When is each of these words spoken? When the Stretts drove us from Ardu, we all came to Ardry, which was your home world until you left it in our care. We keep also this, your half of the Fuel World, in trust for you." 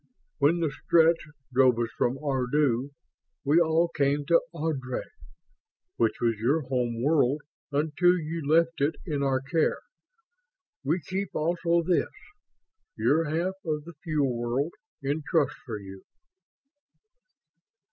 When 0.39 0.61
the 0.61 0.71
Stretts 0.71 1.23
drove 1.53 1.77
us 1.77 1.89
from 1.95 2.17
Ardu, 2.17 2.89
we 3.45 3.59
all 3.59 3.87
came 3.89 4.25
to 4.29 4.41
Ardry, 4.51 5.03
which 5.97 6.15
was 6.19 6.39
your 6.39 6.61
home 6.61 7.03
world 7.03 7.43
until 7.71 8.17
you 8.17 8.41
left 8.49 8.81
it 8.81 8.95
in 9.05 9.21
our 9.21 9.39
care. 9.41 9.77
We 10.83 11.01
keep 11.01 11.35
also 11.35 11.83
this, 11.83 12.09
your 12.97 13.25
half 13.25 13.53
of 13.63 13.83
the 13.83 13.93
Fuel 14.03 14.35
World, 14.35 14.73
in 15.03 15.21
trust 15.21 15.53
for 15.67 15.77
you." 15.77 16.03